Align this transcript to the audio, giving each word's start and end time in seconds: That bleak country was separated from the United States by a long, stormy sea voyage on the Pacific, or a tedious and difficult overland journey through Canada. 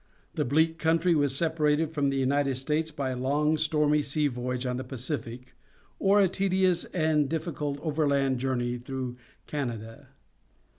That 0.33 0.45
bleak 0.45 0.79
country 0.79 1.13
was 1.13 1.35
separated 1.35 1.91
from 1.93 2.09
the 2.09 2.17
United 2.17 2.55
States 2.55 2.89
by 2.89 3.11
a 3.11 3.15
long, 3.15 3.55
stormy 3.55 4.01
sea 4.01 4.25
voyage 4.29 4.65
on 4.65 4.77
the 4.77 4.83
Pacific, 4.83 5.53
or 5.99 6.19
a 6.19 6.27
tedious 6.27 6.85
and 6.85 7.29
difficult 7.29 7.79
overland 7.81 8.39
journey 8.39 8.79
through 8.79 9.17
Canada. 9.45 10.07